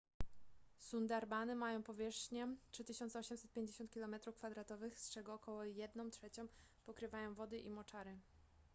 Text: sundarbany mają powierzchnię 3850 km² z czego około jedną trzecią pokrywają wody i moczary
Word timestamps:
sundarbany 0.79 1.55
mają 1.55 1.83
powierzchnię 1.83 2.47
3850 2.71 3.91
km² 3.95 4.89
z 4.95 5.09
czego 5.09 5.33
około 5.33 5.63
jedną 5.63 6.09
trzecią 6.09 6.47
pokrywają 6.85 7.33
wody 7.33 7.59
i 7.59 7.69
moczary 7.69 8.19